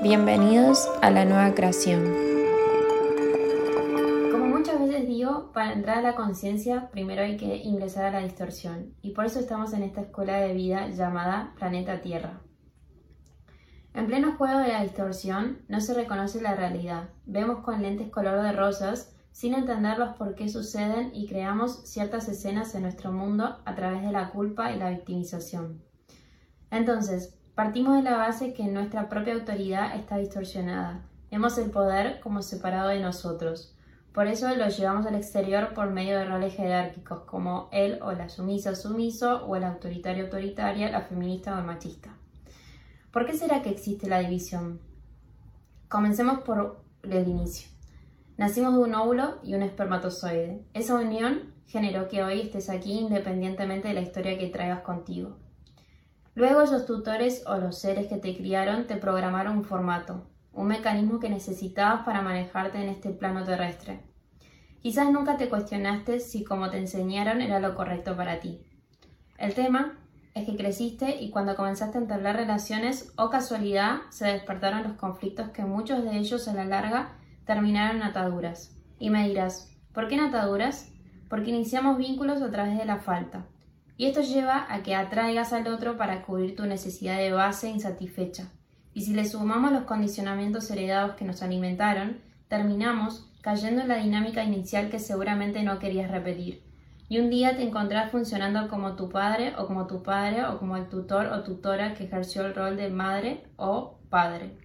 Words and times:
Bienvenidos 0.00 0.88
a 1.02 1.10
la 1.10 1.24
nueva 1.24 1.54
creación. 1.56 2.04
Como 4.30 4.46
muchas 4.46 4.78
veces 4.78 5.08
digo, 5.08 5.50
para 5.52 5.72
entrar 5.72 5.98
a 5.98 6.02
la 6.02 6.14
conciencia 6.14 6.88
primero 6.92 7.22
hay 7.22 7.36
que 7.36 7.56
ingresar 7.56 8.04
a 8.04 8.12
la 8.12 8.20
distorsión 8.20 8.94
y 9.02 9.10
por 9.10 9.26
eso 9.26 9.40
estamos 9.40 9.72
en 9.72 9.82
esta 9.82 10.02
escuela 10.02 10.36
de 10.36 10.54
vida 10.54 10.86
llamada 10.90 11.52
Planeta 11.58 12.00
Tierra. 12.00 12.40
En 13.92 14.06
pleno 14.06 14.36
juego 14.36 14.60
de 14.60 14.68
la 14.68 14.84
distorsión 14.84 15.62
no 15.66 15.80
se 15.80 15.94
reconoce 15.94 16.40
la 16.40 16.54
realidad, 16.54 17.08
vemos 17.26 17.64
con 17.64 17.82
lentes 17.82 18.08
color 18.08 18.40
de 18.42 18.52
rosas 18.52 19.16
sin 19.32 19.54
entender 19.54 19.98
los 19.98 20.16
por 20.16 20.36
qué 20.36 20.48
suceden 20.48 21.10
y 21.12 21.26
creamos 21.26 21.88
ciertas 21.88 22.28
escenas 22.28 22.72
en 22.76 22.82
nuestro 22.82 23.10
mundo 23.10 23.58
a 23.64 23.74
través 23.74 24.02
de 24.02 24.12
la 24.12 24.30
culpa 24.30 24.70
y 24.70 24.78
la 24.78 24.90
victimización. 24.90 25.82
Entonces, 26.70 27.37
Partimos 27.58 27.96
de 27.96 28.08
la 28.08 28.16
base 28.16 28.54
que 28.54 28.68
nuestra 28.68 29.08
propia 29.08 29.34
autoridad 29.34 29.96
está 29.96 30.16
distorsionada. 30.16 31.02
Vemos 31.28 31.58
el 31.58 31.72
poder 31.72 32.20
como 32.20 32.40
separado 32.40 32.90
de 32.90 33.00
nosotros. 33.00 33.74
Por 34.12 34.28
eso 34.28 34.54
lo 34.54 34.68
llevamos 34.68 35.06
al 35.06 35.16
exterior 35.16 35.74
por 35.74 35.90
medio 35.90 36.16
de 36.16 36.24
roles 36.24 36.54
jerárquicos 36.54 37.22
como 37.22 37.68
el 37.72 38.00
o 38.00 38.12
la 38.12 38.28
sumisa 38.28 38.76
sumiso 38.76 39.44
o 39.44 39.56
el 39.56 39.64
autoritario 39.64 40.26
autoritaria, 40.26 40.88
la 40.92 41.00
feminista 41.00 41.56
o 41.56 41.58
el 41.58 41.64
machista. 41.64 42.10
¿Por 43.10 43.26
qué 43.26 43.32
será 43.32 43.60
que 43.60 43.70
existe 43.70 44.08
la 44.08 44.20
división? 44.20 44.80
Comencemos 45.88 46.42
por 46.42 46.80
el 47.02 47.26
inicio. 47.26 47.68
Nacimos 48.36 48.74
de 48.74 48.82
un 48.82 48.94
óvulo 48.94 49.40
y 49.42 49.54
un 49.54 49.62
espermatozoide. 49.62 50.62
Esa 50.74 50.94
unión 50.94 51.52
generó 51.66 52.06
que 52.06 52.22
hoy 52.22 52.40
estés 52.40 52.70
aquí 52.70 53.00
independientemente 53.00 53.88
de 53.88 53.94
la 53.94 54.02
historia 54.02 54.38
que 54.38 54.46
traigas 54.46 54.82
contigo. 54.82 55.38
Luego 56.38 56.62
esos 56.62 56.86
tutores 56.86 57.42
o 57.48 57.56
los 57.56 57.80
seres 57.80 58.06
que 58.06 58.16
te 58.16 58.36
criaron 58.36 58.86
te 58.86 58.94
programaron 58.94 59.58
un 59.58 59.64
formato, 59.64 60.30
un 60.52 60.68
mecanismo 60.68 61.18
que 61.18 61.28
necesitabas 61.28 62.04
para 62.04 62.22
manejarte 62.22 62.80
en 62.80 62.88
este 62.90 63.10
plano 63.10 63.42
terrestre. 63.42 64.04
Quizás 64.80 65.10
nunca 65.10 65.36
te 65.36 65.48
cuestionaste 65.48 66.20
si 66.20 66.44
como 66.44 66.70
te 66.70 66.78
enseñaron 66.78 67.40
era 67.40 67.58
lo 67.58 67.74
correcto 67.74 68.16
para 68.16 68.38
ti. 68.38 68.60
El 69.36 69.54
tema 69.54 69.98
es 70.36 70.46
que 70.46 70.56
creciste 70.56 71.20
y 71.20 71.30
cuando 71.30 71.56
comenzaste 71.56 71.98
a 71.98 72.02
entablar 72.02 72.36
relaciones 72.36 73.12
o 73.16 73.30
casualidad 73.30 74.02
se 74.10 74.28
despertaron 74.28 74.84
los 74.84 74.92
conflictos 74.92 75.48
que 75.48 75.64
muchos 75.64 76.04
de 76.04 76.18
ellos 76.18 76.46
a 76.46 76.54
la 76.54 76.66
larga 76.66 77.16
terminaron 77.46 77.96
en 77.96 78.04
ataduras. 78.04 78.76
Y 79.00 79.10
me 79.10 79.28
dirás, 79.28 79.76
¿por 79.92 80.06
qué 80.06 80.14
en 80.14 80.20
ataduras? 80.20 80.92
Porque 81.28 81.50
iniciamos 81.50 81.98
vínculos 81.98 82.42
a 82.42 82.50
través 82.52 82.78
de 82.78 82.84
la 82.84 82.98
falta, 82.98 83.44
y 83.98 84.06
esto 84.06 84.22
lleva 84.22 84.64
a 84.72 84.84
que 84.84 84.94
atraigas 84.94 85.52
al 85.52 85.66
otro 85.66 85.98
para 85.98 86.22
cubrir 86.22 86.54
tu 86.54 86.64
necesidad 86.66 87.18
de 87.18 87.32
base 87.32 87.68
insatisfecha. 87.68 88.48
Y 88.94 89.02
si 89.02 89.12
le 89.12 89.24
sumamos 89.24 89.72
los 89.72 89.82
condicionamientos 89.82 90.70
heredados 90.70 91.16
que 91.16 91.24
nos 91.24 91.42
alimentaron, 91.42 92.18
terminamos 92.46 93.28
cayendo 93.42 93.82
en 93.82 93.88
la 93.88 93.96
dinámica 93.96 94.44
inicial 94.44 94.88
que 94.88 95.00
seguramente 95.00 95.64
no 95.64 95.80
querías 95.80 96.12
repetir. 96.12 96.62
Y 97.08 97.18
un 97.18 97.28
día 97.28 97.56
te 97.56 97.64
encontrás 97.64 98.12
funcionando 98.12 98.68
como 98.68 98.94
tu 98.94 99.08
padre 99.08 99.54
o 99.58 99.66
como 99.66 99.88
tu 99.88 100.04
padre 100.04 100.44
o 100.44 100.58
como 100.60 100.76
el 100.76 100.88
tutor 100.88 101.26
o 101.26 101.42
tutora 101.42 101.94
que 101.94 102.04
ejerció 102.04 102.46
el 102.46 102.54
rol 102.54 102.76
de 102.76 102.90
madre 102.90 103.48
o 103.56 103.98
padre. 104.10 104.56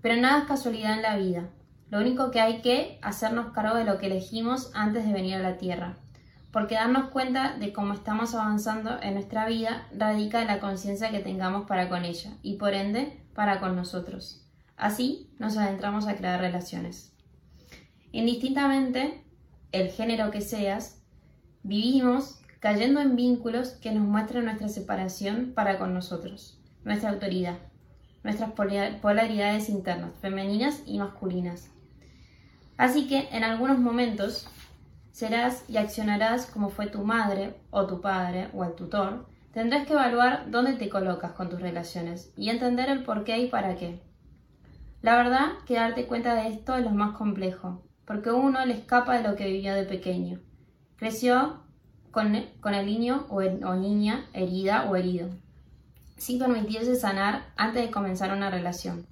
Pero 0.00 0.20
nada 0.20 0.42
es 0.42 0.44
casualidad 0.44 0.94
en 0.94 1.02
la 1.02 1.16
vida. 1.16 1.50
Lo 1.90 1.98
único 1.98 2.30
que 2.30 2.40
hay 2.40 2.60
que 2.60 3.00
hacernos 3.02 3.52
cargo 3.52 3.76
de 3.76 3.84
lo 3.84 3.98
que 3.98 4.06
elegimos 4.06 4.70
antes 4.72 5.04
de 5.04 5.12
venir 5.12 5.34
a 5.34 5.40
la 5.40 5.56
Tierra 5.56 5.96
porque 6.52 6.74
darnos 6.74 7.08
cuenta 7.08 7.56
de 7.56 7.72
cómo 7.72 7.94
estamos 7.94 8.34
avanzando 8.34 9.00
en 9.02 9.14
nuestra 9.14 9.46
vida 9.46 9.88
radica 9.96 10.42
en 10.42 10.48
la 10.48 10.60
conciencia 10.60 11.10
que 11.10 11.20
tengamos 11.20 11.66
para 11.66 11.88
con 11.88 12.04
ella 12.04 12.30
y 12.42 12.56
por 12.56 12.74
ende 12.74 13.24
para 13.34 13.58
con 13.58 13.74
nosotros. 13.74 14.46
Así 14.76 15.30
nos 15.38 15.56
adentramos 15.56 16.06
a 16.06 16.14
crear 16.14 16.40
relaciones. 16.40 17.16
Indistintamente, 18.12 19.24
el 19.72 19.88
género 19.88 20.30
que 20.30 20.42
seas, 20.42 21.02
vivimos 21.62 22.40
cayendo 22.60 23.00
en 23.00 23.16
vínculos 23.16 23.70
que 23.70 23.92
nos 23.92 24.06
muestran 24.06 24.44
nuestra 24.44 24.68
separación 24.68 25.52
para 25.54 25.78
con 25.78 25.94
nosotros, 25.94 26.60
nuestra 26.84 27.10
autoridad, 27.10 27.58
nuestras 28.22 28.52
polaridades 28.52 29.70
internas, 29.70 30.12
femeninas 30.20 30.82
y 30.84 30.98
masculinas. 30.98 31.70
Así 32.76 33.08
que 33.08 33.28
en 33.32 33.44
algunos 33.44 33.78
momentos 33.78 34.48
serás 35.12 35.64
y 35.68 35.76
accionarás 35.76 36.46
como 36.46 36.70
fue 36.70 36.88
tu 36.88 37.04
madre 37.04 37.54
o 37.70 37.86
tu 37.86 38.00
padre 38.00 38.48
o 38.52 38.64
el 38.64 38.74
tutor, 38.74 39.26
tendrás 39.52 39.86
que 39.86 39.92
evaluar 39.92 40.50
dónde 40.50 40.72
te 40.72 40.88
colocas 40.88 41.32
con 41.32 41.48
tus 41.48 41.60
relaciones 41.60 42.32
y 42.36 42.48
entender 42.48 42.88
el 42.88 43.04
por 43.04 43.22
qué 43.22 43.38
y 43.38 43.48
para 43.48 43.76
qué. 43.76 44.02
La 45.02 45.16
verdad 45.16 45.52
que 45.66 45.74
darte 45.74 46.06
cuenta 46.06 46.34
de 46.34 46.48
esto 46.48 46.76
es 46.76 46.84
lo 46.84 46.90
más 46.90 47.16
complejo, 47.16 47.82
porque 48.06 48.30
uno 48.30 48.64
le 48.64 48.74
escapa 48.74 49.16
de 49.16 49.28
lo 49.28 49.36
que 49.36 49.46
vivió 49.46 49.74
de 49.74 49.84
pequeño. 49.84 50.40
Creció 50.96 51.62
con, 52.10 52.34
el 52.34 52.86
niño 52.86 53.26
o, 53.28 53.36
o 53.36 53.74
niña 53.74 54.26
herida 54.32 54.88
o 54.88 54.96
herido, 54.96 55.28
sin 56.16 56.38
permitirse 56.38 56.94
sanar 56.94 57.52
antes 57.56 57.84
de 57.84 57.90
comenzar 57.90 58.32
una 58.32 58.50
relación. 58.50 59.06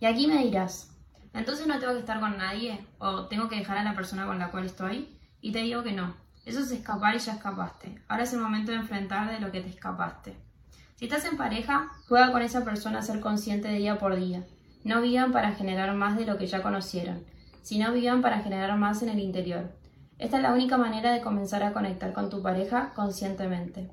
Y 0.00 0.06
aquí 0.06 0.26
me 0.26 0.42
dirás, 0.44 0.90
entonces 1.32 1.66
no 1.66 1.78
tengo 1.78 1.92
que 1.92 2.00
estar 2.00 2.18
con 2.18 2.36
nadie 2.36 2.84
o 2.98 3.26
tengo 3.26 3.48
que 3.48 3.56
dejar 3.56 3.78
a 3.78 3.84
la 3.84 3.94
persona 3.94 4.26
con 4.26 4.38
la 4.38 4.50
cual 4.50 4.64
estoy. 4.64 5.15
Y 5.40 5.52
te 5.52 5.60
digo 5.60 5.82
que 5.82 5.92
no. 5.92 6.14
Eso 6.44 6.60
es 6.60 6.70
escapar 6.70 7.16
y 7.16 7.18
ya 7.18 7.32
escapaste. 7.32 8.00
Ahora 8.08 8.22
es 8.22 8.32
el 8.32 8.40
momento 8.40 8.70
de 8.70 8.78
enfrentar 8.78 9.30
de 9.30 9.40
lo 9.40 9.50
que 9.50 9.60
te 9.60 9.68
escapaste. 9.68 10.36
Si 10.94 11.06
estás 11.06 11.24
en 11.24 11.36
pareja, 11.36 11.90
juega 12.08 12.32
con 12.32 12.42
esa 12.42 12.64
persona 12.64 13.00
a 13.00 13.02
ser 13.02 13.20
consciente 13.20 13.68
de 13.68 13.78
día 13.78 13.98
por 13.98 14.16
día. 14.16 14.44
No 14.84 15.02
vivan 15.02 15.32
para 15.32 15.52
generar 15.52 15.92
más 15.94 16.16
de 16.16 16.24
lo 16.24 16.38
que 16.38 16.46
ya 16.46 16.62
conocieron, 16.62 17.24
sino 17.62 17.92
vivan 17.92 18.22
para 18.22 18.40
generar 18.40 18.78
más 18.78 19.02
en 19.02 19.08
el 19.08 19.18
interior. 19.18 19.76
Esta 20.18 20.38
es 20.38 20.42
la 20.42 20.52
única 20.52 20.78
manera 20.78 21.12
de 21.12 21.20
comenzar 21.20 21.62
a 21.62 21.72
conectar 21.72 22.12
con 22.12 22.30
tu 22.30 22.40
pareja 22.42 22.94
conscientemente. 22.94 23.90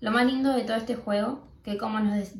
Lo 0.00 0.10
más 0.10 0.26
lindo 0.26 0.52
de 0.52 0.64
todo 0.64 0.76
este 0.76 0.96
juego, 0.96 1.48
que 1.62 1.78
como 1.78 2.00
nos 2.00 2.32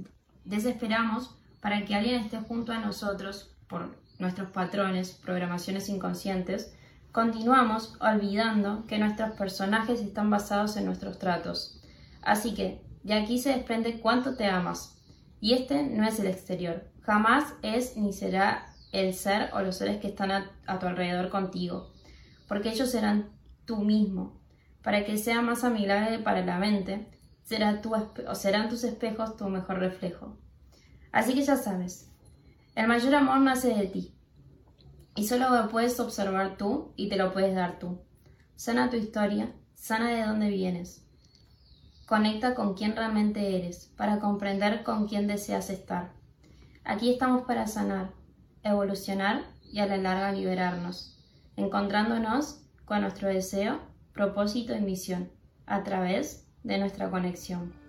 desesperamos 0.45 1.39
para 1.61 1.85
que 1.85 1.95
alguien 1.95 2.21
esté 2.21 2.39
junto 2.39 2.73
a 2.73 2.81
nosotros 2.81 3.57
por 3.67 3.97
nuestros 4.19 4.51
patrones, 4.51 5.13
programaciones 5.13 5.89
inconscientes, 5.89 6.75
Continuamos 7.17 7.97
olvidando 7.99 8.85
que 8.87 8.99
nuestros 8.99 9.31
personajes 9.31 10.01
están 10.01 10.29
basados 10.29 10.77
en 10.77 10.85
nuestros 10.85 11.19
tratos. 11.19 11.81
Así 12.21 12.53
que, 12.53 12.83
de 13.05 13.15
aquí 13.15 13.39
se 13.39 13.55
desprende 13.55 14.01
cuánto 14.01 14.37
te 14.37 14.45
amas. 14.45 14.99
Y 15.41 15.55
este 15.55 15.83
no 15.83 16.07
es 16.07 16.21
el 16.21 16.27
exterior. 16.27 16.91
Jamás 17.01 17.55
es 17.63 17.97
ni 17.97 18.13
será 18.13 18.67
el 18.93 19.15
ser 19.15 19.49
o 19.55 19.63
los 19.63 19.79
seres 19.79 19.99
que 19.99 20.09
están 20.09 20.31
a, 20.31 20.79
tu 20.79 20.87
alrededor 20.87 21.31
contigo. 21.31 21.91
Porque 22.49 22.69
ellos 22.69 22.91
serán 22.91 23.31
tú 23.65 23.79
mismo. 23.79 24.39
Para 24.83 25.07
que 25.07 25.17
sea 25.17 25.41
más 25.41 25.65
amigable 25.65 26.19
para 26.19 26.45
la 26.45 26.59
mente, 26.59 27.09
será 27.45 27.81
tu 27.81 27.95
o 27.95 28.35
serán 28.35 28.69
tus 28.69 28.85
espejos 28.85 29.39
tu 29.39 29.49
mejor 29.49 29.79
reflejo. 29.79 30.37
Así 31.13 31.33
que 31.33 31.41
ya 31.41 31.57
sabes, 31.57 32.13
el 32.75 32.87
mayor 32.87 33.15
amor 33.15 33.39
nace 33.39 33.69
de 33.75 33.87
ti. 33.87 34.16
Y 35.17 35.27
solo 35.27 35.49
lo 35.49 35.69
puedes 35.69 35.99
observar 35.99 36.59
tú 36.59 36.93
y 36.95 37.09
te 37.09 37.17
lo 37.17 37.33
puedes 37.33 37.55
dar 37.55 37.79
tú. 37.79 37.99
Sana 38.55 38.91
tu 38.91 38.97
historia, 38.97 39.53
sana 39.75 40.11
de 40.11 40.23
dónde 40.23 40.51
vienes. 40.51 41.07
Conecta 42.07 42.55
con 42.55 42.75
quién 42.75 42.95
realmente 42.95 43.57
eres, 43.57 43.93
para 43.97 44.21
comprender 44.21 44.85
con 44.85 45.09
quién 45.09 45.27
deseas 45.27 45.71
estar. 45.71 46.13
Aquí 46.85 47.11
estamos 47.11 47.47
para 47.47 47.67
sanar, 47.67 48.13
evolucionar 48.63 49.45
y 49.73 49.81
a 49.81 49.87
la 49.87 49.97
larga 49.97 50.33
liberarnos, 50.33 51.19
encontrándonos 51.57 52.63
con 52.85 53.01
nuestro 53.01 53.29
deseo, 53.29 53.81
propósito 54.13 54.77
y 54.77 54.81
misión, 54.81 55.33
a 55.65 55.83
través 55.83 56.47
de 56.63 56.79
nuestra 56.79 57.11
conexión. 57.11 57.86